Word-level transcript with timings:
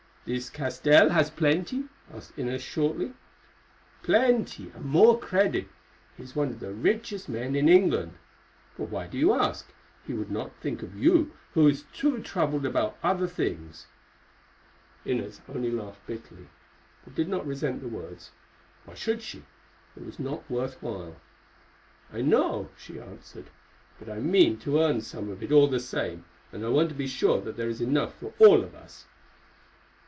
"This 0.23 0.51
Castell 0.51 1.09
has 1.09 1.31
plenty?" 1.31 1.85
asked 2.13 2.37
Inez 2.37 2.61
shortly. 2.61 3.13
"Plenty, 4.03 4.71
and 4.75 4.85
more 4.85 5.17
credit. 5.19 5.67
He 6.15 6.21
is 6.21 6.35
one 6.35 6.49
of 6.49 6.59
the 6.59 6.71
richest 6.71 7.27
men 7.27 7.55
in 7.55 7.67
England. 7.67 8.13
But 8.77 8.89
why 8.89 9.07
do 9.07 9.17
you 9.17 9.33
ask? 9.33 9.69
He 10.05 10.13
would 10.13 10.29
not 10.29 10.55
think 10.57 10.83
of 10.83 10.93
you, 10.95 11.31
who 11.55 11.67
is 11.67 11.85
too 11.91 12.21
troubled 12.21 12.67
about 12.67 12.99
other 13.01 13.25
things." 13.25 13.87
Inez 15.05 15.41
only 15.49 15.71
laughed 15.71 16.05
bitterly, 16.05 16.49
but 17.03 17.15
did 17.15 17.27
not 17.27 17.47
resent 17.47 17.81
the 17.81 17.87
words. 17.87 18.29
Why 18.85 18.93
should 18.93 19.23
she? 19.23 19.43
It 19.97 20.05
was 20.05 20.19
not 20.19 20.47
worth 20.51 20.79
while. 20.83 21.15
"I 22.13 22.21
know," 22.21 22.69
she 22.77 22.99
answered, 22.99 23.49
"but 23.97 24.07
I 24.07 24.19
mean 24.19 24.59
to 24.59 24.81
earn 24.81 25.01
some 25.01 25.29
of 25.31 25.41
it 25.41 25.51
all 25.51 25.65
the 25.67 25.79
same, 25.79 26.25
and 26.51 26.63
I 26.63 26.69
want 26.69 26.89
to 26.89 26.95
be 26.95 27.07
sure 27.07 27.41
that 27.41 27.57
there 27.57 27.69
is 27.69 27.81
enough 27.81 28.13
for 28.19 28.35
all 28.37 28.63
of 28.63 28.75
us." 28.75 29.07